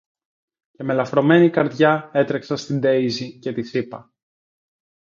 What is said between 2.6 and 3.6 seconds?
Ντέιζη και